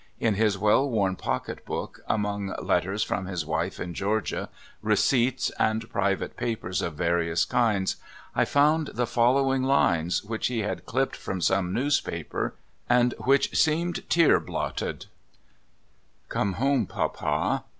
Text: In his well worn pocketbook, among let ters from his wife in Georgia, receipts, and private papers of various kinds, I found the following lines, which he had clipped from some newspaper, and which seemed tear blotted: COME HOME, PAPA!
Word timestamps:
In 0.19 0.33
his 0.33 0.57
well 0.57 0.89
worn 0.89 1.15
pocketbook, 1.15 2.01
among 2.09 2.55
let 2.59 2.81
ters 2.81 3.03
from 3.03 3.27
his 3.27 3.45
wife 3.45 3.79
in 3.79 3.93
Georgia, 3.93 4.49
receipts, 4.81 5.51
and 5.59 5.87
private 5.91 6.35
papers 6.35 6.81
of 6.81 6.95
various 6.95 7.45
kinds, 7.45 7.97
I 8.35 8.43
found 8.45 8.87
the 8.95 9.05
following 9.05 9.61
lines, 9.61 10.23
which 10.23 10.47
he 10.47 10.61
had 10.63 10.87
clipped 10.87 11.15
from 11.15 11.39
some 11.39 11.71
newspaper, 11.71 12.55
and 12.89 13.13
which 13.19 13.55
seemed 13.55 14.09
tear 14.09 14.39
blotted: 14.39 15.05
COME 16.29 16.53
HOME, 16.53 16.87
PAPA! 16.87 17.63